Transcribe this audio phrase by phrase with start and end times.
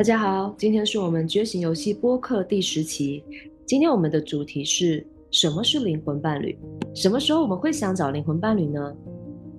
[0.00, 3.22] 大家好，今天是我们觉醒游戏播客第十期。
[3.66, 6.58] 今天我们的主题是什么是灵魂伴侣？
[6.94, 8.96] 什么时候我们会想找灵魂伴侣呢？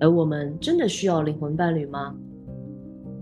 [0.00, 2.12] 而我们真的需要灵魂伴侣吗？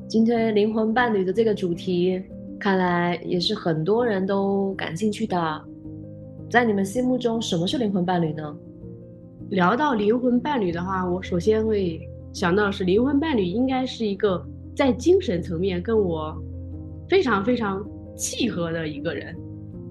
[0.08, 2.22] 今天灵魂伴侣的这个主题，
[2.58, 5.64] 看来也是很多人都感兴趣的。
[6.48, 8.56] 在你们心目中，什么是灵魂伴侣呢？
[9.50, 12.00] 聊到灵魂伴侣的话，我首先会
[12.32, 14.42] 想到是灵魂伴侣应该是一个
[14.74, 16.34] 在精神层面跟我
[17.10, 17.84] 非常非常
[18.16, 19.36] 契合的一个人，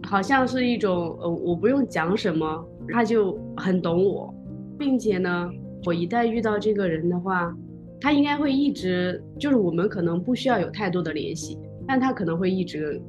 [0.03, 4.33] 好像是一种呃，我不用讲什么，他就很懂我，
[4.77, 5.51] 并且呢，
[5.85, 7.53] 我一旦遇到这个人的话，
[7.99, 12.99] 他应该会一直就是我们可能不需要有太多的联系，但他可能会一直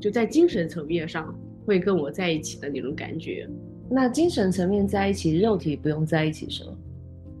[0.00, 1.34] 就在精神层面上。
[1.64, 3.48] 会跟我在一起的那种感觉，
[3.88, 6.72] 那精神层面在一起，肉体不用在一起是吗？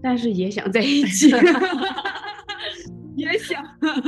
[0.00, 1.28] 但是也想在一起，
[3.16, 3.60] 也想，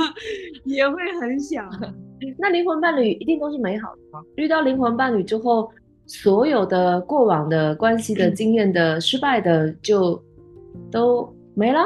[0.63, 1.69] 也会很想。
[2.37, 4.23] 那灵魂伴侣一定都是美好的吗？
[4.35, 5.69] 遇到灵魂伴侣之后，
[6.05, 10.21] 所有的过往的关系的经验的失败的就
[10.91, 11.79] 都没了？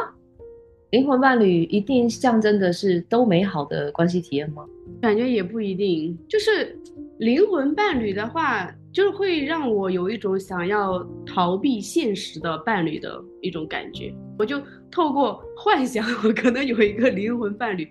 [0.91, 4.65] 灵魂伴侣一定象征的是都美好的关系体验吗？
[5.01, 6.75] 感觉也不一定，就是
[7.19, 14.11] 灵魂伴侣的话，就是会让我有一种想要逃避现实的伴侣的一种感觉。
[14.37, 17.87] 我就透过幻想，我可能有一个灵魂伴侣，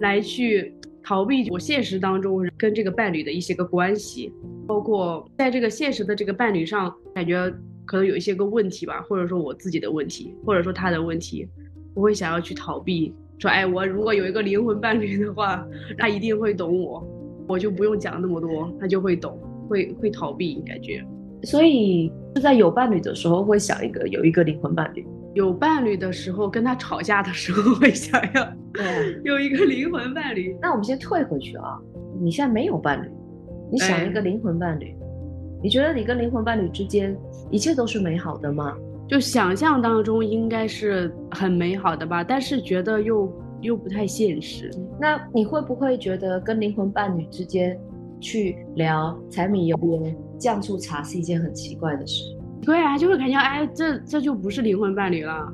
[0.00, 0.74] 来去
[1.04, 4.32] 逃避我现实当中跟这个伴侣的一些个关系，
[4.66, 7.52] 包括在这个现实的这个伴侣上，感觉
[7.84, 11.48] 可能有一些个问题吧，或者说我自己的问题，或者说他的问题。
[11.94, 15.62] 我会想要去逃避，说哎，我如果有一个灵魂伴侣的话，
[15.98, 17.06] 他一定会懂我，
[17.46, 21.04] 我就不用讲那么多，他就会懂，会会逃避感觉。
[21.42, 30.56] 所以是在有伴侣的时候会想一个有一个灵魂伴侣，有伴侣的时候跟他吵架的时候会想要对 有一个灵魂伴侣。
[30.60, 31.78] 那我们先退回去啊，
[32.20, 33.10] 你现在没有伴侣，
[33.70, 34.94] 你想一个灵魂伴侣，
[35.62, 37.16] 你觉得你跟灵魂伴侣之间
[37.50, 38.76] 一切都是美好的吗？
[39.08, 43.30] 就想象当中应该是很美好的吧，但是觉得又
[43.60, 44.70] 又不太现实。
[44.98, 47.78] 那你会不会觉得跟灵魂伴侣之间
[48.20, 52.24] 去聊柴米油盐酱醋茶是一件很奇怪的事？
[52.64, 55.52] 对啊，就会感觉哎，这这就不是灵魂伴侣了，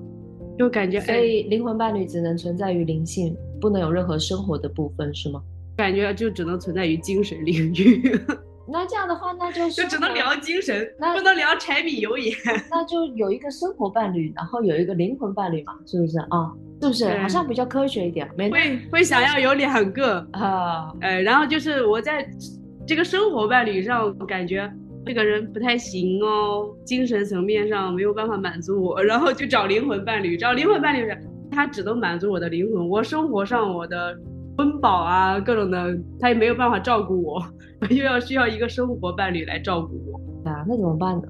[0.59, 5.43] 就感觉所以灵魂伴侣只能存在于灵性，不能有任何生活的部分，是吗？
[5.77, 8.19] 感觉就只能存在于精神领域。
[8.71, 12.35] 那这样的话，那就 就只能聊精神，不能聊柴米油盐。
[12.71, 16.53] 那就有一个生活伴侣，然后有一个灵魂伴侣嘛，是不是啊？
[16.83, 17.19] 是不是？
[17.19, 18.29] 好像比较科学一点。
[18.37, 22.29] 会会想要有两个啊，呃，然后就是我在
[22.89, 24.73] 这个生活伴侣上感觉
[25.05, 34.19] 这个人不太行哦，精神层面上没有办法满足我，然后就找灵魂伴侣，找灵魂伴侣是，他只能满足我的灵魂，我生活上我的。
[34.57, 37.41] 温饱啊，各种的，他也没有办法照顾我，
[37.91, 41.23] 又要需要一个生活伴侣来照顾我啊，那怎么办呢？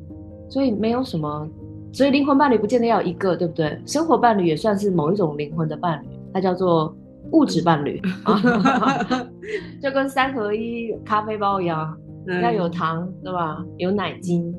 [0.48, 1.46] 所以没有什么，
[1.92, 3.78] 所以灵魂伴侣不见得要一个，对不对？
[3.84, 6.96] 生活伴侣也算是某一种灵魂的伴侣，它叫做
[7.32, 8.40] 物质伴侣啊，
[9.82, 11.96] 就跟三合一咖啡包一样，
[12.42, 13.64] 要有糖，对吧？
[13.76, 14.54] 有奶精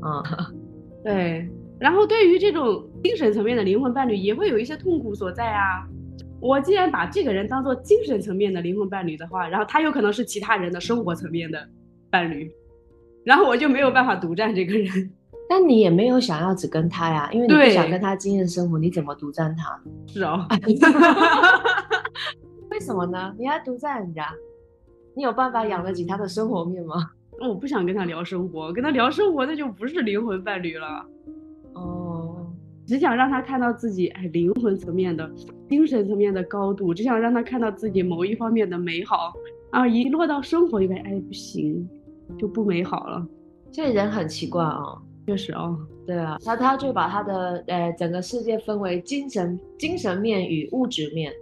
[0.00, 0.22] 啊，
[1.04, 1.48] 对。
[1.80, 5.84] 然后对于这种精神层面的灵魂伴侣，也会有一些痛苦所在啊。
[6.40, 11.58] 我既然把这个人当做精神层面的灵魂伴侣的话，然后他有可能是其他人的生活层面的
[12.10, 12.50] 伴侣，
[13.24, 15.10] 然后我就没有办法独占这个人。
[15.48, 19.78] 但你也没有想要只跟他呀，因为你不想跟他经验生活，你怎么独占他？
[20.06, 20.46] 是哦。
[22.70, 23.34] 为什么呢？
[23.38, 24.28] 你还独占人家？
[25.14, 27.10] 你有办法养得起他的生活面吗？
[27.40, 31.06] 我不想跟他聊生活，跟他聊生活那就不是灵魂伴侣了。
[31.74, 32.46] 哦
[32.86, 35.30] 只想让他看到自己哎灵魂层面的、
[35.70, 39.32] 精神层面的高度，只想让他看到自己某一方面的美好，
[39.70, 41.88] 啊一落到生活里面，哎不行，
[42.38, 43.26] 就不美好了。
[43.72, 51.32] 这人很奇怪啊，确实哦，对啊，他他就把他的呃整个世界分为精神精神面与物质面，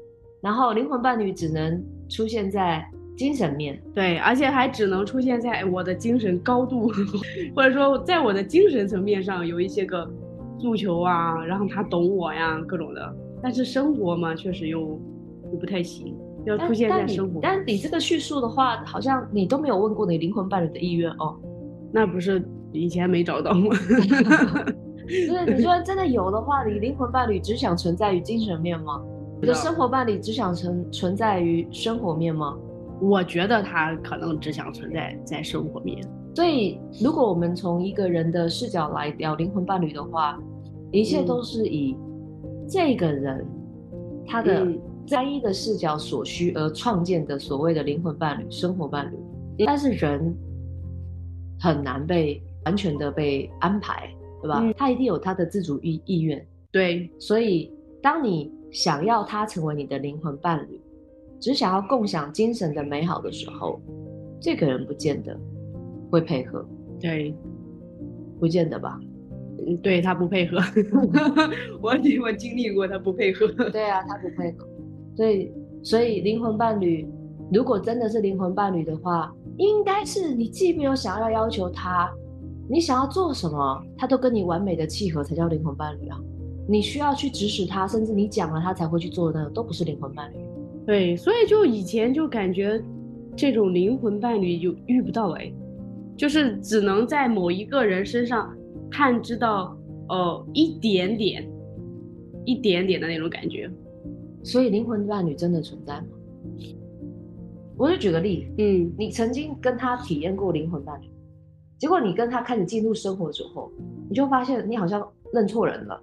[0.42, 2.84] 然后灵魂伴侣只能出现在
[3.16, 6.90] 精神面对，而且还只能出现在我的精神高度，
[7.56, 10.06] 或者说在我的精神层面上有一些个。
[10.60, 13.16] 诉求啊，然后他懂我呀，各种的。
[13.42, 14.80] 但是生活嘛，确实又
[15.50, 16.14] 又不太行，
[16.44, 17.40] 要出现在生活。
[17.42, 21.34] 但你这个叙述的话，好像你都没有问过你灵魂伴侣的意愿哦。
[21.92, 22.40] 那不是
[22.70, 23.74] 以前没找到吗？
[25.08, 29.02] 是你说真的有的话，你灵魂伴侣只想存在于精神面吗？
[29.42, 32.56] 你的生活伴侣只想存存在于生活面吗？
[33.00, 36.00] 我觉得他可能只想存在在生活面。
[36.36, 40.40] 所以，如果我们从一个人的视角来聊灵魂伴侣的话，
[40.92, 41.96] 一切都是以
[42.68, 43.44] 这个人
[44.24, 44.64] 他的
[45.10, 50.32] 单一的视角所需而创建的所谓的灵魂伴侣、生活伴侣，但是人
[51.58, 54.08] 很难被完全的被安排，
[54.40, 54.60] 对吧？
[54.62, 60.80] 嗯他一定有他的自主意意愿，对，所以当你想要他成为你的灵魂伴侣，
[61.38, 63.80] 只想要共享精神的美好的时候，
[64.40, 65.38] 这个人不见得
[66.10, 66.66] 会配合，
[66.98, 67.34] 对，
[68.40, 68.98] 不见得吧？
[69.64, 70.56] 嗯，对他不配合，
[71.80, 71.90] 我
[72.22, 74.66] 我经历过他不配合，对啊，他不配合，
[75.14, 75.52] 所以
[75.82, 77.06] 所以灵魂伴侣，
[77.52, 82.10] 如果真的是灵魂伴侣的话，应该是你既没有想要要求他，
[82.68, 86.18] 你想要做什么，他都跟你完美的契合，才叫灵魂伴侣啊。
[86.68, 90.36] 你需要去指使他，甚至你讲了他才会去做的都不是灵魂伴侣。
[90.86, 92.82] 对，所以就以前就感觉
[93.36, 95.52] 这种灵魂伴侣就遇不到哎，
[96.16, 98.52] 就是只能在某一个人身上
[98.90, 99.76] 探知到
[100.08, 101.48] 呃一点点，
[102.44, 103.70] 一点点的那种感觉。
[104.42, 106.06] 所以灵魂伴侣真的存在吗？
[107.76, 111.06] 我就举个例，嗯，你曾经跟他体验过灵魂伴侣，
[111.78, 113.70] 结果你跟他开始进入生活之后，
[114.08, 116.00] 你就发现你好像认错人了。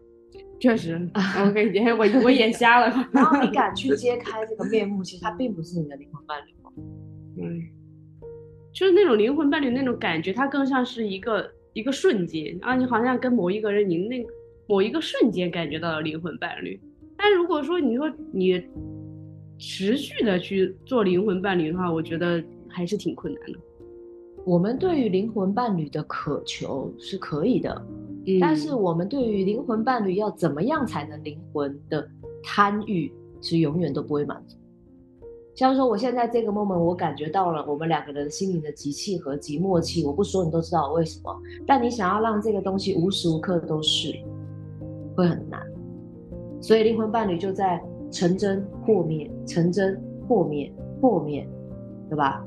[0.60, 1.00] 确实，
[1.46, 2.94] 我跟你我我眼瞎了。
[3.14, 6.74] 然后你敢去揭开这个面目，其实他并不是你的灵魂伴侣哦。
[7.38, 7.62] 嗯，
[8.74, 14.26] 就是那种灵魂伴侣那种感觉，它更像是一个一个瞬间啊，你好像跟某一个人，你那
[14.68, 16.80] 某一个瞬间感觉到了灵魂伴侣。
[17.16, 18.62] 但如果说你说你
[19.58, 23.60] 持续的去做灵魂伴侣的话，我觉得还是挺困难的。
[24.46, 27.86] 我们对于灵魂伴侣的渴求是可以的，
[28.26, 32.08] 嗯但是我们对于灵魂伴侣要怎么样才能灵魂的
[32.44, 33.12] 贪欲，
[33.42, 34.58] 是永远都不会满足。
[35.56, 41.36] 像说我现在这个 moment，我感觉到了我们两个人心灵的极契合、极默契，我不说你都知道为什么。
[41.68, 44.14] 但你想要让这个东西无时无刻都是，
[45.18, 45.62] 会很难。
[46.62, 47.82] 所以灵魂伴侣就在
[48.12, 50.72] 成真破灭、成真破灭、
[51.02, 51.46] 破灭，
[52.10, 52.46] 对吧？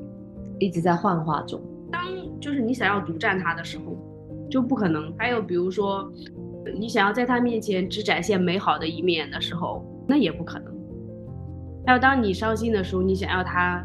[0.59, 1.61] 一直在幻化中。
[1.91, 2.03] 当
[2.41, 3.95] 就是你想要独占他的时候，
[4.53, 5.11] 就不可能。
[5.17, 6.13] 还有比如说，
[6.79, 10.71] 你想要在他面前只展现美好的一面的时候，那也不可能。
[11.87, 13.83] 还有当你伤心的时候，你想要他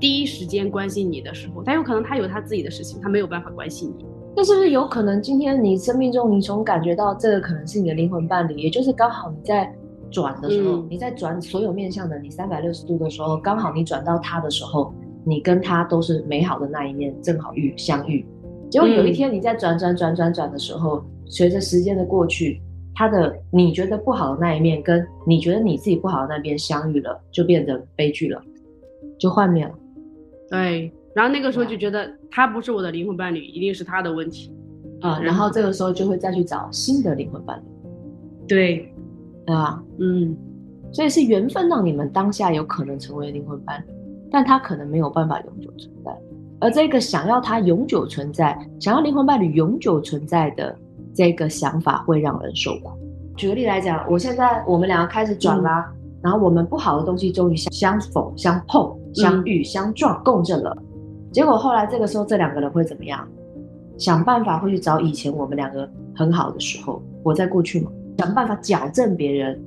[0.00, 4.04] 第一时间关心你的时候，但有可能他有他自己的事情，他没有办法关心你。
[4.36, 9.72] 那是不是有可能今天你生命中你总感觉到这个可能是你的灵魂伴侣，也就是刚好你在
[10.10, 14.92] 转的时候，嗯你在转所有面向的你三百六十度的时候，刚好你转到他的时候，
[15.24, 18.26] 你跟他都是美好的那一面，正好遇相遇。
[18.70, 22.60] 结果有一天你在转转转转转的时候，随着时间的过去，
[22.94, 28.42] 他的你觉得不好的那一面跟你觉得你自己不好的那边相遇了，就变得悲剧了，
[29.18, 29.74] 就幻灭了。
[30.50, 34.52] 对，然后那个时候就觉得他不是我的灵魂伴侣，一定是他的问题。
[35.00, 37.62] 啊、然后这个时候就会再去找新的灵魂伴侣，
[38.48, 38.92] 对，
[39.46, 39.80] 对吧？
[40.00, 40.36] 嗯，
[40.90, 43.92] 所以是缘分让你们当下有可能成为灵魂伴侣，
[44.28, 46.10] 但他可能没有办法永久存在。
[46.60, 50.76] 而这个想要他永久存在、想要灵魂伴侣永久存在的
[51.14, 52.90] 这个想法，会让人受苦。
[53.36, 60.76] 举个例来讲，我现在我们两个开始转啦，然后我们不好的东西终于相相逢、相碰、相遇、相撞、共振了。
[61.30, 63.26] 结果后来这个时候，这两个人会怎么样？
[63.96, 69.60] 想办法会去找以前我们两个很好的时候，活在过去嘛，想办法矫正别人，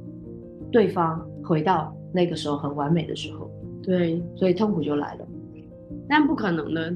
[0.71, 3.49] 对方回到那个时候很完美的时候，
[3.83, 5.25] 对，所以痛苦就来了。
[6.07, 6.93] 但不可能的。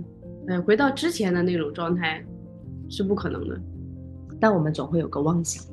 [0.47, 2.23] 呃，回到之前的那种状态
[2.89, 3.59] 是不可能的。
[4.39, 5.63] 但我们总会有个妄想，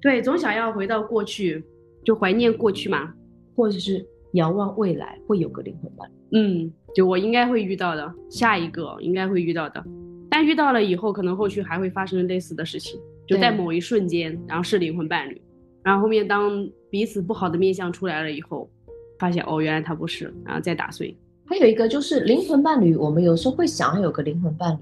[0.00, 1.62] 对，总想要回到过去，
[2.04, 3.12] 就怀念过去嘛。
[3.54, 6.38] 或者是遥望未来会有个灵魂伴侣。
[6.38, 9.82] 嗯，就我应该会遇到的，下一个应该会遇到的。
[10.28, 15.40] 但遇到了以后，可能后续还会发生类似的事情，就在某一瞬间，然后是灵魂伴侣，
[15.82, 18.70] 然后后面当彼此不好的面相出来了以后，
[19.18, 21.16] 发现哦，原来他不是，然后再打碎。
[21.48, 24.78] 还有一个就是灵魂伴侣，我们有时候会想要有个灵魂伴侣，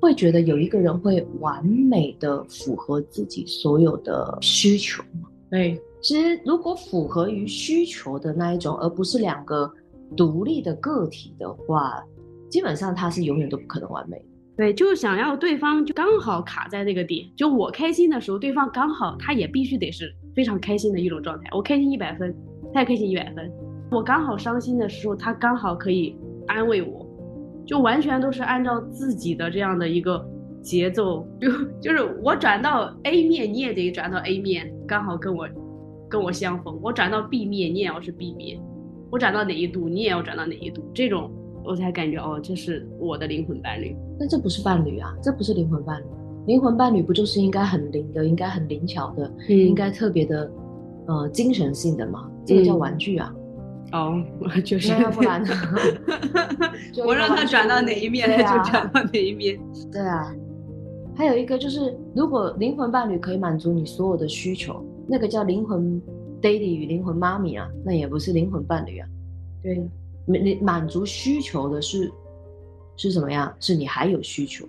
[0.00, 5.28] 会觉得有一个人会完美的符合自己所有的需求嘛。
[5.50, 9.72] 对，其实如果符合于需求的那一种，而不是两个
[10.16, 12.02] 独立的个体的话，
[12.50, 14.24] 基本上他是永远都不可能完美的。
[14.56, 21.48] 对，就是想要对方就刚好卡在那个点，就我开心的时候，对方刚好他也必须得是非常开心的一种状态。
[21.52, 22.34] 我开心一百分，
[22.74, 23.48] 他也开心一百分。
[23.90, 26.16] 我刚好伤心的时候，他刚好可以
[26.46, 27.06] 安慰我，
[27.66, 30.26] 就完全都是按照自己的这样的一个
[30.60, 35.48] 节奏， 就就是我转到 A 面，你也得转到 A 面，刚好跟我
[36.08, 36.78] 跟我相逢。
[36.82, 38.60] 我转到 B 面，你也要是 B 面。
[39.10, 41.30] 我转到哪一度，你也要转到哪一度，这种
[41.64, 43.96] 我才感觉哦，这是我的灵魂伴侣。
[44.18, 46.04] 但这不是伴侣啊，这不是灵魂伴侣。
[46.46, 50.50] 灵魂伴侣不就是应该很灵的，应该很灵巧的，嗯应该特别的
[51.06, 52.30] 呃精神性的嘛？
[52.44, 53.34] 这个叫玩具啊。
[53.92, 54.22] 哦，
[54.64, 55.48] 就是那要不然呢？
[56.92, 59.58] 就我让他转到哪一面，他就转到哪一面。
[59.90, 60.34] 对啊，
[61.16, 66.00] 还有一个就是，如果灵魂伴侣可以满足你所有的需求，那个叫灵魂
[66.42, 69.08] daddy 与灵魂妈咪啊，那也不是灵魂伴侣啊。
[69.62, 69.88] 对，
[70.26, 72.10] 你你满足需求的是
[72.96, 73.54] 是什么样？
[73.58, 74.66] 是你还有需求，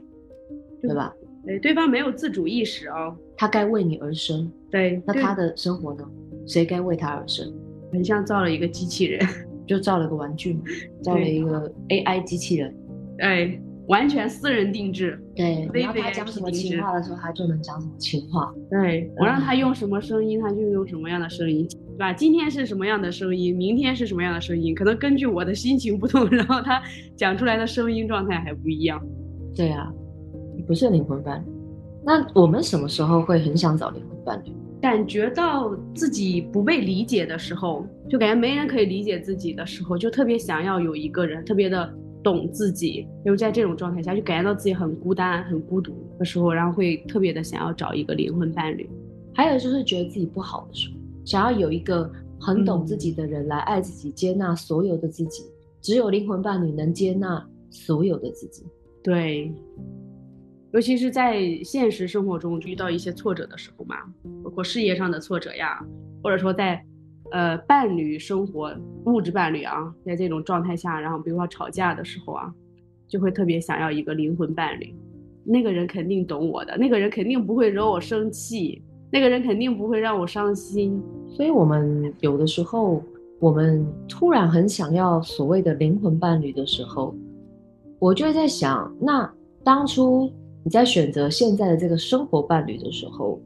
[0.81, 1.13] 对吧？
[1.45, 3.15] 对，对方没有自主意识哦。
[3.37, 6.05] 他该为你而生，对那他的生活呢？
[6.47, 7.53] 谁该为他而生？
[7.91, 9.19] 很像造了一个机器人，
[9.67, 10.61] 就造了个玩具嘛，
[11.01, 12.75] 造了一个 AI 机器人。
[13.19, 15.19] 哎，完全私人定制。
[15.35, 18.53] 对，你要他讲什么情话的时候，他就能讲什么情话。
[18.69, 22.13] 对我让他用什么声音，他就用什么样的声音，对吧？
[22.13, 26.81] 今天是什么样的声音，明天是什么样的声音，可能根据我的心情不同， 然后他
[27.15, 29.01] 讲出来的声音状态还不一样。
[29.55, 29.91] 对啊，
[30.55, 31.51] 你不是灵魂伴侣。
[32.05, 34.51] 那我们什么时候会很想找灵魂伴侣？
[34.81, 41.93] 感觉到自己不被理解的时候，就感觉没人可以理解自己的时候，就特别想要有一个人特别的
[42.23, 43.07] 懂自己。
[43.25, 48.89] 因为在这种状态下，就感觉到自己很孤单、很孤独的时候，然后会特别的想要找一个灵魂伴侣。
[49.33, 50.95] 还有就是觉得自己不好的时候，
[51.25, 52.09] 想要有一个
[52.39, 55.43] 很懂自己的人来爱自己、接纳所有的自己。
[55.81, 58.63] 只有灵魂伴侣能接纳所有的自己。
[59.01, 59.53] 对，
[60.71, 63.95] 尤其是在现实生活中遇到一些挫折的时候嘛，
[64.43, 65.83] 包括事业上的挫折呀，
[66.21, 66.79] 或者说在
[67.31, 68.71] 呃伴侣生活、
[69.05, 72.53] 物质伴侣啊，在这种状态下，然后比如说吵架的时候啊，
[73.07, 74.93] 就会特别想要一个灵魂伴侣，
[75.43, 81.01] 那个人肯定懂我的，那个人肯定不会惹我生气，那个人肯定不会让我伤心。
[81.29, 83.03] 所以，我们有的时候，
[83.39, 87.15] 我们突然很想要所谓的灵魂伴侣的时候，
[87.97, 89.31] 我就会在想，那
[89.63, 90.31] 当初
[90.63, 93.39] 你在选择现在的这个生活伴侣的时候，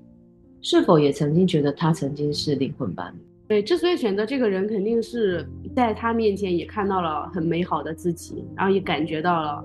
[0.62, 3.18] 是否也曾经觉得他曾经是灵魂伴侣？
[3.48, 9.64] 对，之所以选择这个人，肯定是在他面前也看到了很美好的自己，然后也感觉到了，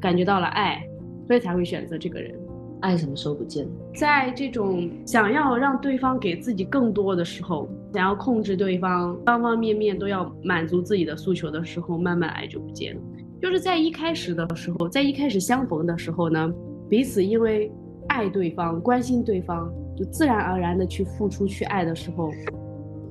[0.00, 0.82] 感觉到了爱，
[1.26, 2.34] 所以才会选择这个人。
[2.80, 3.70] 爱什么时候不见了？
[3.94, 13.02] 在这种想要让对方给自己更多的时候，想要控制对方，方方面面都要满足自己的诉求的时候，慢慢爱就不见了。
[13.42, 16.50] 就是在一开始的时候，在一开始相逢的时候呢，
[16.90, 17.72] 彼此因为
[18.08, 22.30] 爱对方、关心对方，就自然而然的去付出、去爱的时候，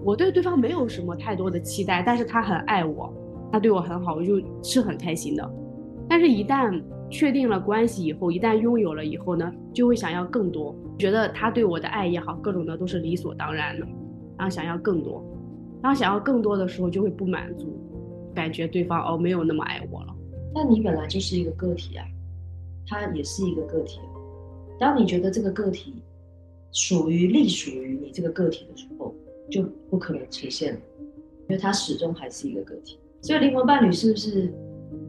[0.03, 3.11] 我对对方没有什么太多的期待，但是他很爱我，
[3.51, 5.51] 他对我很好，我就是很开心的。
[6.09, 13.85] 但是，一旦确定了关系以后，一旦拥有了以后呢，就会想要更多，觉得他对我的爱也好，各种的都是理所当然的，
[14.37, 15.23] 然后想要更多，
[15.81, 17.79] 然后想要更多的时候就会不满足，
[18.33, 20.15] 感觉对方哦没有那么爱我了。
[20.53, 22.03] 那你本来就是一个个体啊，
[22.89, 24.17] 他也是一个个体啊。
[24.79, 25.95] 当你觉得这个个体
[26.71, 29.13] 属于隶属于你这个个体的时候，
[29.51, 30.79] 就不可能实现了，
[31.47, 32.97] 因为他始终还是一个个体。
[33.21, 34.53] 所以灵魂伴侣是不是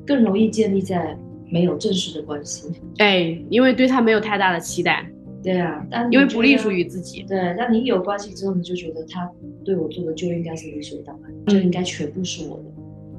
[0.07, 1.17] 更容易建立在
[1.49, 2.69] 没有正式的关系？
[2.99, 5.09] 哎，因为对他没有太大的期待，
[5.43, 7.23] 对啊，但因为不隶属于自己。
[7.23, 9.31] 对，但你有关系之后，你就觉得他
[9.65, 12.65] 对我做的就应该是理所当然，就应该全部是我的，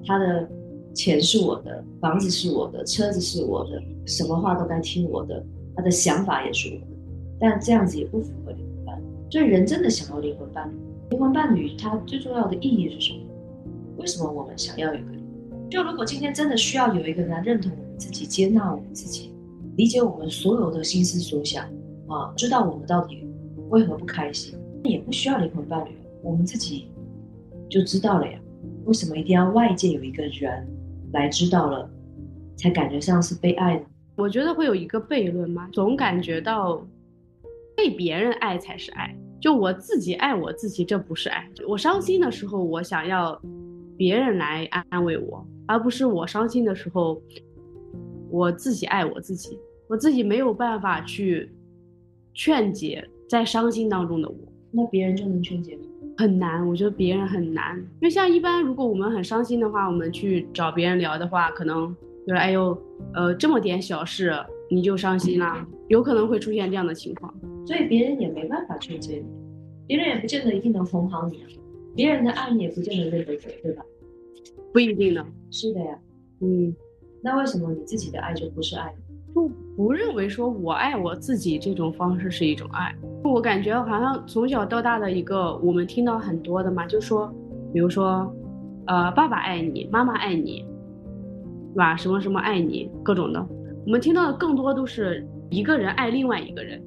[0.06, 0.50] 他的
[0.94, 5.44] 钱是我的，房子是我的，车子是我的，什么话都该听我的，
[5.76, 6.86] 他的想法也是我的。
[7.40, 9.04] 但这样子也不符合灵魂伴侣。
[9.32, 10.76] 所以人真的想要灵魂伴侣，
[11.10, 13.20] 灵魂伴侣它最重要的意义是什么？
[13.98, 15.12] 为什么我们想要有一个？
[15.70, 19.32] 就如果今天真的需要有一个人来认同我们自己、接纳我们自己、
[19.78, 21.64] 理解我们所有的心思所想
[22.08, 23.26] 啊，知道我们到底
[23.70, 26.90] 为何不开心，也不需要灵魂伴侣，我们自己
[27.70, 28.38] 就知道了呀。
[28.84, 30.68] 为什么一定要外界有一个人
[31.13, 31.89] 来知道了，
[32.58, 33.86] 才感觉像是被爱呢？
[34.15, 36.86] 我觉得会有一个悖论吗，总感觉到
[37.75, 41.50] 被别人爱才是爱，就我自己爱我自己，这不是爱。
[41.68, 43.41] 我伤心的时候，我想要
[43.98, 47.22] 别人来安慰我，而不是我伤心的时候，
[48.30, 51.51] 我自己爱我自己，我自己没有办法去
[52.34, 54.36] 劝解在伤心当中的我。
[54.72, 55.84] 那别人就能劝解吗？
[56.18, 61.96] 很难，我觉得别人很难，因为像一般，如果我们很伤心的话，我们去找别人聊的话，可能
[62.27, 62.77] 就是哎呦，
[63.13, 64.34] 呃，这么点小事
[64.70, 67.34] 你就伤心啦，有可能会出现这样的情况。
[67.65, 69.25] 所以别人也没办法劝解你，
[69.88, 71.48] 别人也不见得一定能哄好你啊，
[71.96, 73.84] 别人的爱你也不见得认得准，对吧？
[74.74, 75.98] 不一定呢，是的呀，
[76.41, 76.74] 嗯，
[77.22, 79.11] 那为什么你自己的爱就不是爱呢？
[79.34, 82.94] 不不认为说我爱我自己这种方式是一种爱。
[83.24, 87.32] 我感觉好像从小到大的一个，我们听到很多的嘛，就说，
[87.72, 88.34] 比如说，
[88.88, 90.66] 呃，爸爸爱你，妈妈爱你，
[91.72, 91.96] 是吧？
[91.96, 93.46] 什么什么爱你，各种的，
[93.86, 96.82] 我们听到的更多都是一个人爱另外一个人，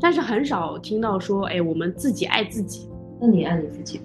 [0.00, 2.90] 但是很少听到说，哎，我们自己爱自己。
[3.20, 4.04] 那你爱你自己吗？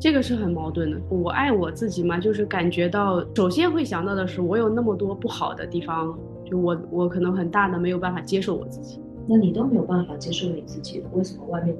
[0.00, 0.96] 这个是很矛盾的。
[1.10, 6.18] 我爱我自己嘛，就是感觉到首先会想到的是，我有那么多不好的地方，
[6.52, 9.00] 就我我可能很大的没有办法接受我自己。
[9.26, 11.74] 那你都没有办法接受你自己了，为什么外面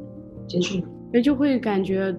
[0.46, 0.84] 接受你？
[1.12, 2.14] 也就会感觉，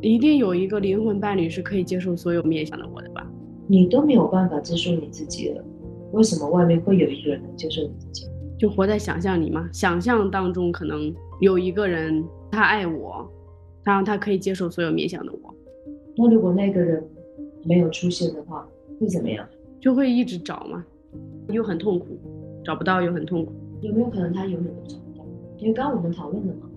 [0.00, 3.24] 一定有一个灵魂伴侣是可以接受所有面向的我的吧？
[3.68, 5.64] 你都没有办法接受你自己了，
[6.10, 8.26] 为什么外面会有一个人能接受你自己？
[8.58, 13.30] 就活在想象里嘛，想象当中可能有一个人，他爱我，
[13.84, 15.54] 然后他可以接受所有面向的我。
[16.16, 17.00] 那如果那个人
[17.64, 18.66] 没有出现的话，
[18.98, 19.46] 会怎么样？
[19.80, 20.84] 就会一直找嘛，
[21.48, 22.06] 又很痛苦，
[22.64, 23.52] 找不到又很痛苦。
[23.80, 25.24] 有没有可能他永远都找不到？
[25.58, 26.68] 因为刚刚我们讨论了嘛，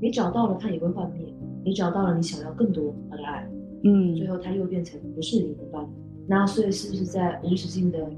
[0.00, 1.32] 你找到了他也会幻灭，
[1.64, 3.48] 你找到了你想要更多他的爱，
[3.82, 5.88] 嗯最后他又变成不是你的伴侣。
[6.26, 8.10] 那所以是不是在无止境的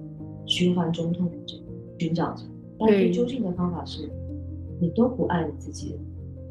[0.44, 1.56] 循环中痛苦着、
[1.98, 2.44] 寻找着？
[2.78, 4.08] 但最究竟的方法是，
[4.80, 5.98] 你都不爱你自己了，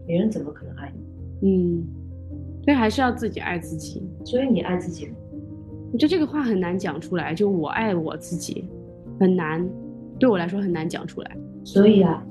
[0.05, 0.91] 别人怎么可能爱
[1.41, 1.47] 你？
[1.47, 1.87] 嗯，
[2.63, 4.01] 所以还是要自己爱自己。
[4.25, 5.15] 所以你爱自己吗？
[5.93, 8.65] 我觉得这个话很难讲出来，就我爱我自己，
[9.19, 9.67] 很难，
[10.19, 11.37] 对我来说很难讲出来。
[11.63, 12.25] 所以啊，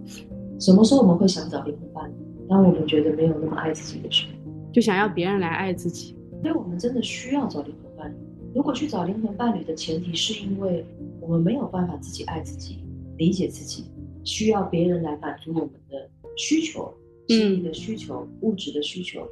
[0.59, 2.15] 什么时候我们会想找灵魂伴侣？
[2.49, 4.33] 当我们觉得没有那么爱自己的时候。
[4.73, 6.17] 就想要别人来爱自己。
[6.43, 8.17] 所以我们真的需要找灵魂伴侣。
[8.55, 10.85] 如果去找灵魂伴侣的前提是因为
[11.21, 12.85] 我们没有办法自己爱自己、
[13.17, 13.85] 理解自己，
[14.25, 16.93] 需要别人来满足我们的需求、
[17.29, 19.27] 心理的需求、物质的需求。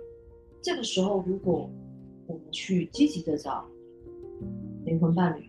[0.62, 1.68] 这个时候，如果
[2.26, 3.64] 我们去积极的找
[4.84, 5.44] 灵魂伴侣，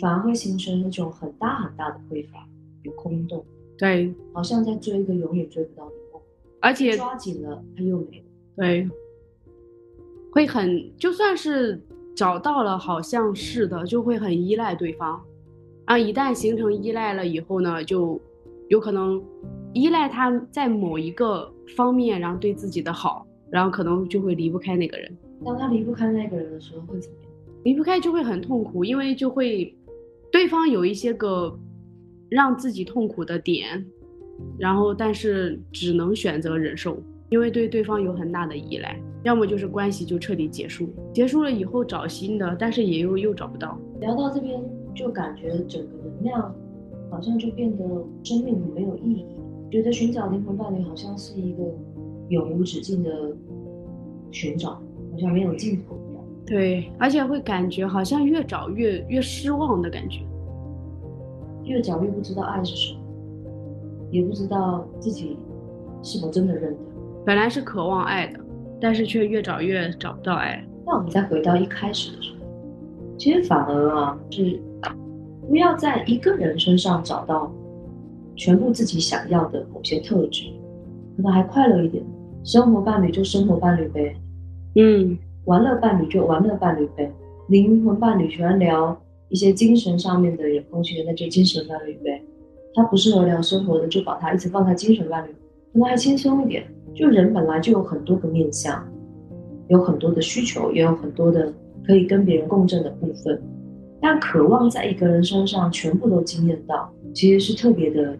[0.00, 2.46] 反而会形成一种很大很大的匮乏
[2.82, 3.44] 与空洞，
[3.78, 6.20] 对，好像在追一个永远追不到的梦，
[6.60, 8.24] 而且抓紧了它又没了。
[8.56, 8.88] 对，
[10.32, 11.80] 会很就算是
[12.14, 15.20] 找到了，好像是的，就会很依赖对方。
[15.84, 18.20] 啊，一旦形成依赖了以后呢，就
[18.68, 19.22] 有可能
[19.72, 25.16] 依赖他在某一个方面，然后对自己的好，然后可能就会离不开那个人。
[25.44, 27.32] 当他离不开那个人的时候，会怎么样？
[27.62, 29.74] 离不开就会很痛苦，因为就会
[30.38, 31.52] 对方有一些个
[32.28, 33.84] 让自己痛苦的点，
[34.56, 36.96] 然后但是只能选择忍受，
[37.28, 43.76] 因为对对方有很大的依赖，要么就是关系就彻底结束，结束了以后找新的，但是也又又找不到。
[43.98, 44.62] 聊到这边，
[44.94, 46.54] 就感觉整个能量
[47.10, 47.84] 好像就变得
[48.22, 49.26] 生命很没有意义，
[49.72, 51.64] 觉得寻找灵魂伴侣好像是一个
[52.28, 53.36] 永无止境的
[54.30, 56.24] 寻找，好像没有尽头一样。
[56.46, 60.20] 对，而且会感觉好像越找越越失望的感觉。
[61.68, 63.00] 越找越不知道爱是什么，
[64.10, 65.36] 也不知道自己
[66.02, 66.78] 是否真的认得。
[67.24, 68.40] 本来是渴望爱的，
[68.80, 70.64] 但是却越找越找不到爱。
[70.86, 72.38] 那我们再回到一开始的时候，
[73.18, 74.60] 其实反而啊是
[75.46, 77.52] 不要在一个人身上找到
[78.36, 80.44] 全部自己想要的某些特质，
[81.16, 82.02] 可能还快乐一点。
[82.44, 84.16] 生活伴侣就生活伴侣呗，
[84.76, 87.12] 嗯，玩乐伴侣就玩乐伴侣呗，
[87.48, 92.22] 灵魂伴侣喜欢聊一些精神上面的有空缺的，那就精神伴侣呗。
[92.74, 95.32] 他不适合聊生活的，就把他一直放在精神伴侣，
[95.72, 96.64] 可能还轻松一点。
[96.94, 98.86] 就人本来就有很多个面向，
[99.68, 101.52] 有很多的需求，也有很多的
[101.84, 103.40] 可以跟别人共振的部分，
[104.00, 108.16] 但渴望在一个人身上全部都惊艳到，其实是特别的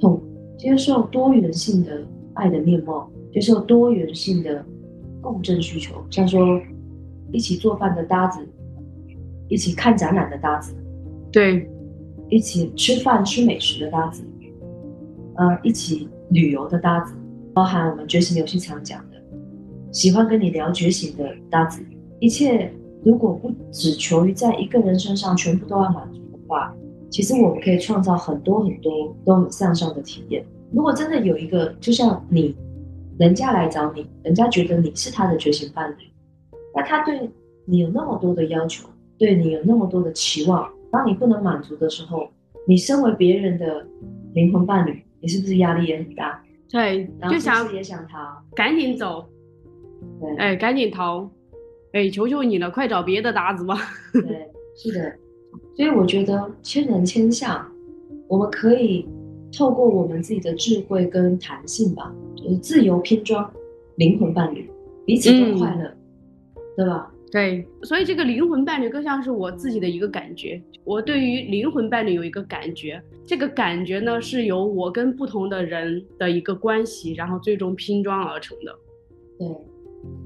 [0.00, 0.20] 痛。
[0.56, 2.02] 接受多元性的
[2.34, 4.64] 爱的面貌，接受多元性的
[5.20, 6.60] 共振需求，像说
[7.30, 8.40] 一起做饭的搭子，
[9.48, 10.74] 一起看展览的搭子，
[11.30, 11.68] 对，
[12.28, 14.24] 一起吃饭吃美食的搭子，
[15.36, 17.14] 呃，一起旅游的搭子，
[17.54, 19.16] 包含我们觉醒游戏常讲的，
[19.92, 21.84] 喜欢跟你聊觉醒的搭子，
[22.18, 22.72] 一切
[23.04, 26.74] 如果不只求于在一个人身上全部都要满足的话，
[27.10, 30.44] 其实我们可以创造很多很多都很向上的体验。
[30.72, 32.56] 如果真的有一个，就像你，
[33.18, 36.10] 人家来找你，人家觉得你是他的觉醒伴侣，
[36.74, 37.30] 那他对
[37.64, 42.28] 你有那么多的要求，对你有那么多的期望，当你不能满足的时候，
[42.66, 43.86] 你身为别人的
[44.34, 46.42] 灵魂伴侣，你是不是压力也很大？
[46.68, 48.18] 对，然后就想也想逃？
[48.54, 49.24] 赶紧走，
[50.20, 51.30] 对，哎，赶紧逃，
[51.92, 53.76] 哎，求求你了，快找别的搭子吧。
[54.12, 54.22] 对，
[54.76, 55.14] 是的。
[55.74, 57.66] 所以我觉得千人千相，
[58.28, 59.08] 我们可以
[59.56, 63.50] 透过我们自己的智慧跟弹性吧，就是自由拼装
[63.96, 64.68] 灵魂伴侣，
[65.06, 65.90] 彼此都快乐，
[66.76, 67.10] 对吧？
[67.32, 70.62] 对，所以这个灵魂伴侣更像是我自己的一个感觉。
[70.84, 78.72] 我对于灵魂伴侣有一个感觉，这个感觉呢是由我跟不同的人的一个关系，然后最终拼装而成的。
[79.38, 79.48] 对，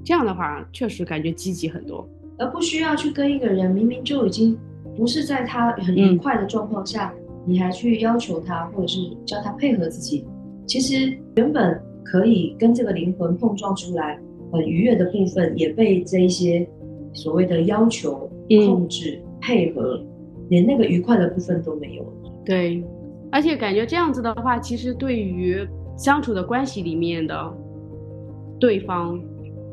[0.05, 2.07] 这样的话，确实感觉积极很多。
[2.39, 4.57] 而不需要去跟一个人明明就已经
[4.97, 7.13] 不是在他很愉快的状况下，
[7.47, 10.27] 你还去要求他，或者是叫他配合自己。
[10.67, 14.21] 其实原本可以跟这个灵魂碰撞出来，
[14.53, 16.69] 很愉悦的部分，也被这一些
[17.12, 18.31] 所谓的要求、
[18.66, 20.03] 控制、配合，
[20.49, 22.33] 连那个愉快的部分都没有了。
[22.44, 22.83] 对，
[23.31, 27.53] 而且感觉这样子的话，其实对于相处的关系里面的
[28.59, 29.20] 对方，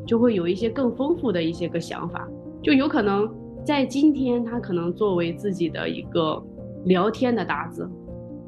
[0.06, 2.28] 就会有一些更丰富的一些个想法，
[2.62, 3.28] 就有可能
[3.64, 6.42] 在今天他可能作为自己的一个
[6.84, 7.88] 聊天的搭子，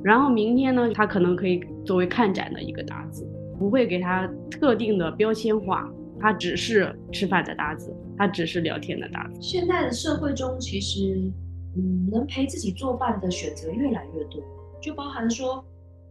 [0.02, 3.26] 然后明天呢，他可能可以作为看展的一个搭子，
[3.58, 9.40] 不会给他特定的标签化，他只是吃饭的搭子，他只是聊天的搭子。
[9.40, 11.32] 现在的社会中，其实
[11.74, 14.42] 嗯，能陪自己作伴的选择越来越多，
[14.82, 15.64] 就包含说。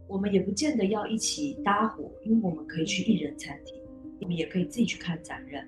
[0.08, 3.76] 我们也不见得要一起搭伙，因为我们可以去一人餐厅，
[4.20, 5.64] 我们也可以自己去看展览。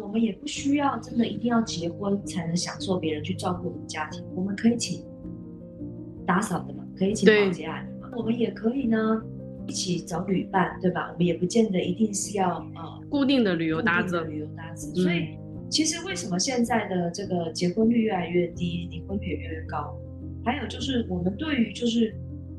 [0.00, 5.04] 我们也不需要真的一定要结婚才能享受别人去照顾我们家庭，我们可以请
[6.24, 8.08] 打扫的嘛，可以请保洁阿姨嘛。
[8.16, 9.20] 我们也可以呢
[9.66, 11.10] 一起找旅伴，对吧？
[11.12, 14.20] 我们也不见得一定是要呃固定的旅游搭子。
[14.26, 14.94] 旅游搭子。
[14.94, 15.36] 所以
[15.72, 19.96] 其实为什么现在的这个结婚率越来越低，离婚率也越来越高？
[20.44, 22.14] 还有就是我们对于就是。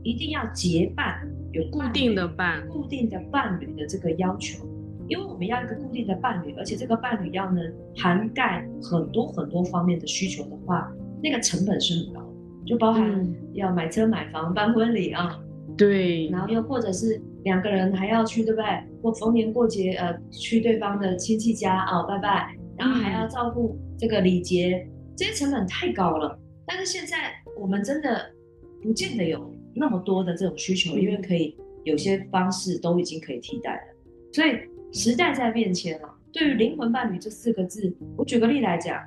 [0.06, 4.62] 一定要结伴，有固定的伴，固定的伴侣的这个要求，
[5.08, 10.91] 因为我们要一个固定的伴侣，而且这个伴侣要能涵盖很多很多方面的需求的话，
[11.23, 12.28] 那个成本是很高的，
[12.65, 15.39] 就包含要买车、买房、办婚礼啊，
[15.78, 18.65] 对，然后又或者是两个人还要去，对不对？
[19.02, 26.39] 或逢年过节，呃，去对方的亲戚家啊拜拜，然后还要照顾这个礼节，这些成本太高了。
[26.65, 28.31] 但是现在我们真的
[28.81, 29.51] 不见得有。
[29.75, 33.81] 那么多的这种需求，因为可以有些方式都已经可以替代了，
[34.31, 34.55] 所以
[34.91, 36.07] 时代在变迁了。
[36.31, 39.01] 对于灵魂伴侣这四个字，我举个例来讲，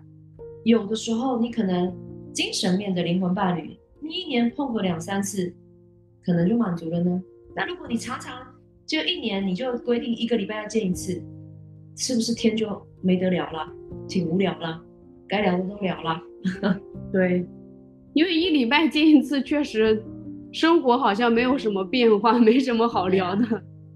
[0.65, 1.97] 有的时候你可能
[2.33, 5.55] 精神面的灵魂伴侣，你一年碰个两三次，
[6.25, 7.23] 可能就满足了呢。
[7.55, 8.45] 那如果你常常
[8.85, 11.23] 就一年你就规定一个礼拜要见一次，
[11.97, 12.67] 是不是天就
[13.07, 13.73] 没得聊了，
[14.09, 14.83] 挺无聊了，
[15.29, 16.21] 该聊的都聊了。
[17.13, 17.47] 对，
[18.13, 20.03] 因为一礼拜见一次确实。
[20.53, 23.45] 生活好像没有什么变化， 没什么好聊的，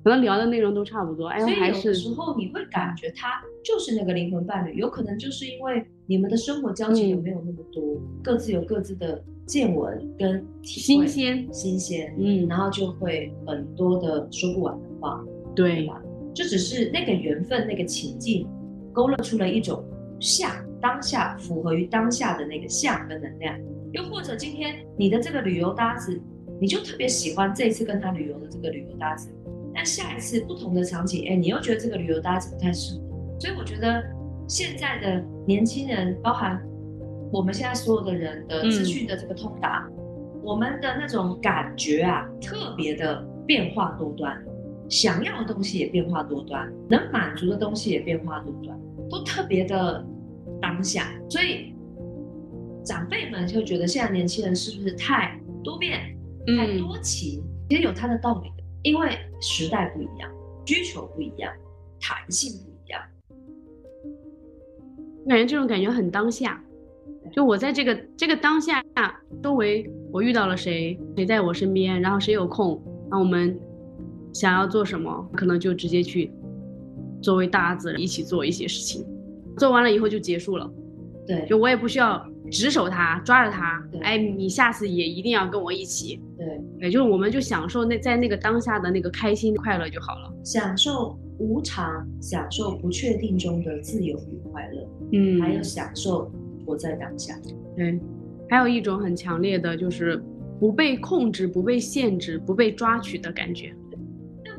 [0.04, 1.28] 可能聊的内容都差不多。
[1.28, 7.82] 哎，所以有时候你会感觉他就是那个灵魂伴侣，有可能就是因为你们的生活交集有没有那么多，
[8.22, 15.24] 各自有各自的见闻跟新鲜新鲜，嗯，然后就会很多的说不完的话，
[15.56, 16.02] 对吧？
[16.34, 18.46] 就只是那个缘分，那个情境
[18.92, 19.84] 勾勒出了一种
[20.18, 20.50] 像
[20.80, 23.58] 当下符合于当下的那个像跟能量，
[23.92, 26.20] 又或者今天你的这个旅游搭子。
[26.62, 29.32] 你就特别喜欢这一次跟他旅游的这个旅游搭子，
[29.74, 33.00] 但下一次不同的场景，哎，你又觉得这个旅游搭子不太适合。
[33.40, 34.04] 所以我觉得
[34.46, 36.62] 现在的年轻人，包含
[37.32, 39.88] 我们现在所有的人的资讯的这个通达，
[40.42, 44.38] 我们的那种感觉啊，特别的变化多端，
[44.90, 50.04] 想要的东西也变化多端，能满足的东西也变化多端，都特别的
[50.60, 51.12] 当下。
[51.30, 51.72] 所以
[52.84, 56.16] 长辈们就觉得现在年轻人是不是太多变？
[56.56, 60.28] 太多情，其实有它的道理的，因为时代不一样，
[60.66, 61.52] 需求不一样，
[62.00, 63.00] 弹性不一样。
[65.24, 66.60] 我感觉这种感觉很当下，
[67.30, 68.82] 就我在这个这个当下
[69.42, 73.56] 周围，我遇到了谁，谁在我身边，然后谁有空，那我们
[74.32, 76.32] 想要做什么，可能就直接去
[77.22, 79.06] 作为搭子一起做一些事情，
[79.56, 80.70] 做完了以后就结束了。
[81.26, 82.26] 对，就我也不需要。
[82.50, 86.20] 执守他，抓着他，哎，你下次也一定要跟我一起。
[86.36, 96.28] 对，也就是我们就享受那在那个当下的那个开心快乐就好了，享受无常，享受不确定中的自由与快乐，嗯，还有享受
[96.66, 97.38] 活在当下。
[97.76, 98.00] 对，
[98.48, 100.20] 还有一种很强烈的就是
[100.58, 103.72] 不被控制、不被限制、不被抓取的感觉。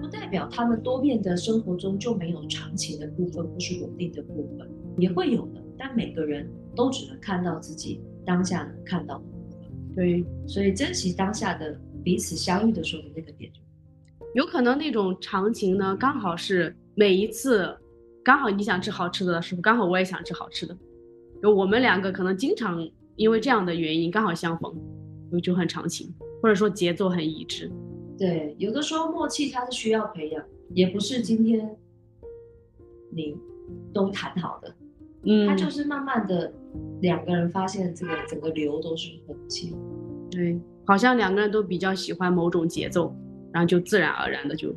[0.02, 5.64] 不代表他们多变的生活中就没有长情的部分或是稳定的部分，也会有的。
[5.78, 6.50] 但每个人。
[6.74, 13.52] 都只能看到自己当下能看到的部分，对，所以珍惜当下的彼此相遇的时候的那个点，
[14.36, 17.78] 有可能那种长情呢，刚好是每一次，
[18.24, 20.74] 刚好你想吃好吃的的时候，刚好我也想吃好吃的，
[21.42, 24.74] 就我们两个可能经常因为这样的原因刚好相逢，
[25.30, 26.10] 就就很长情，
[26.42, 27.70] 或者说节奏很一致。
[28.22, 31.76] 对，有的时候默契它是需要培养，也不是今天
[33.10, 33.36] 你
[33.92, 34.72] 都谈好的。
[35.24, 36.54] 嗯，它就是慢慢的，
[37.02, 39.76] 两个人发现这个整个流都是很轻，
[40.30, 43.12] 对，好像两个人都比较喜欢某种节奏，
[43.52, 44.72] 然后就自然而然的就。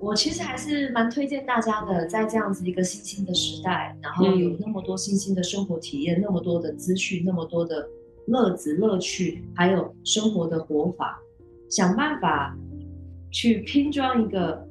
[0.00, 7.88] 我其实还是蛮推荐大家的，在这样子一个新兴的时代，然后有那么多新兴的生活体验，那么多的资讯，那么多的
[8.26, 11.20] 乐子乐趣，还有生活的活法，
[11.70, 12.58] 想办法
[13.32, 14.64] 去拼装一个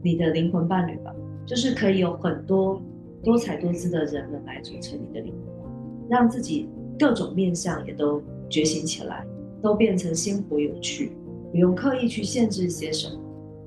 [0.00, 1.12] 你的灵魂伴侣吧。
[1.46, 2.80] 就是可以有很多
[3.22, 9.26] 多彩多姿的人们来组成你的灵魂，让自己各种面相也都觉醒起来，
[9.60, 11.12] 都变成鲜活有趣，
[11.50, 13.20] 不用刻意去限制些什么，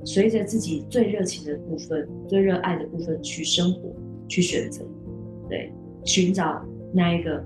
[0.04, 3.94] 随着自己最热情的部分、最热爱的部分去生活、
[4.28, 4.84] 去选择，
[5.48, 5.72] 对，
[6.04, 7.44] 寻找那一个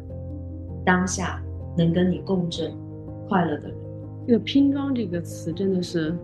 [0.86, 1.44] 当下
[1.78, 2.74] 能跟你共振、
[3.28, 3.78] 快乐的人。
[4.26, 6.16] 这个拼装这个词真的是，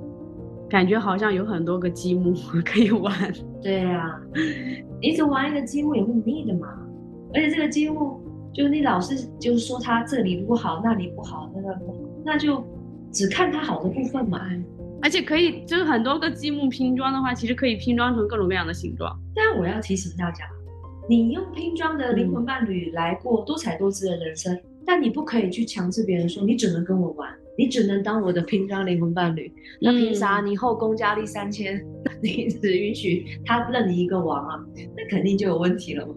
[0.69, 2.33] 感觉好像有很多个积木
[2.65, 3.13] 可以玩。
[3.61, 4.19] 对呀，
[5.01, 6.67] 一直玩一个积木也会腻的嘛。
[7.33, 8.19] 而且这个积木，
[8.53, 12.63] 就是你老是就是说它这里不好，那里不好，那个不好，那就
[13.11, 14.41] 只看它好的部分嘛。
[15.01, 19.15] 而且可以，就是很多个积木拼装的话，其实可以拼装成各种各样的形状。
[19.35, 20.43] 但我要提醒大家，
[21.07, 27.29] 你用拼装的灵魂伴侣来过多彩多姿的人生，但你不可以去强制别人说你只能跟我玩。
[27.57, 30.41] 你只能当我的拼装灵魂伴侣，那凭啥？
[30.41, 31.83] 你后宫佳丽三千，
[32.21, 34.63] 你只允许他认你一个王啊？
[34.95, 36.13] 那肯定就有问题了嘛？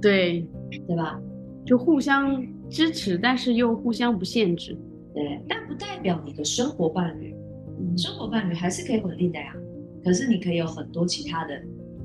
[0.00, 0.46] 对，
[0.86, 1.18] 对吧？
[1.64, 4.76] 就互相支持，但是又互相不限制。
[5.14, 7.34] 对，但不代表你的生活伴侣，
[7.96, 9.54] 生活伴侣还是可以稳定的呀。
[10.04, 11.54] 可是你可以有很多其他的，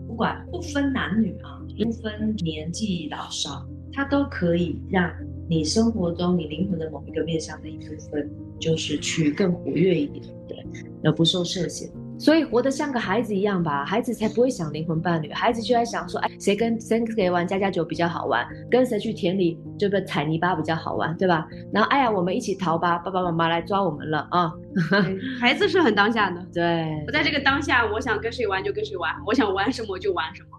[0.07, 5.11] 不管不分男女啊，不分年纪老少，他都可以让
[5.49, 8.29] 你生活中你灵魂的某一个面向的一部分。
[8.59, 10.57] 就是去更活跃一点，对，
[11.03, 21.47] 而不受设限，所以活得像个孩子一样吧，孩子才不会想灵魂伴侣，孩子就在想说，哎，谁跟谁谁玩家家酒比较好玩，跟谁去田里这个踩泥巴比较好玩，对吧？
[21.71, 24.51] 然后，哎呀，我们一起逃吧，爸爸妈妈来抓我们了啊！
[25.39, 30.49] 孩子是很当下的，对，我在这个当下，我想跟谁玩就跟谁玩，我想玩什么就玩什么。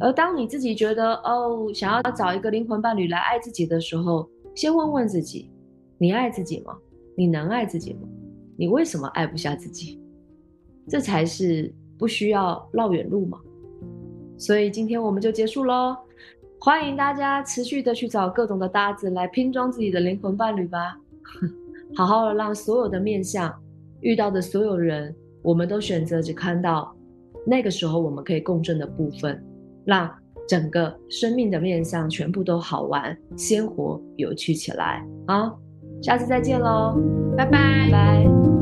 [0.00, 5.50] 而当你自己觉得哦，想要找一个灵魂伴侣来爱自己的时候，先问问自己，
[5.98, 6.76] 你爱自己吗？
[7.16, 8.00] 你能爱自己吗？
[8.56, 10.00] 你为什么爱不下自己？
[10.88, 13.38] 这才是不需要绕远路嘛。
[14.38, 15.96] 所以今天我们就结束喽。
[16.58, 20.98] 欢迎大家持续的去找各种的搭子来拼装自己的灵魂伴侣吧。
[21.94, 23.54] 好好的让所有的面相
[24.00, 26.96] 遇到的所有人，我们都选择只看到
[27.46, 29.42] 那个时候我们可以共振的部分，
[29.86, 30.12] 让
[30.46, 35.50] 整个生命的面相全部都好玩、鲜活、有趣起来啊！
[36.02, 36.94] 下次再见喽，
[37.36, 38.55] 拜拜拜。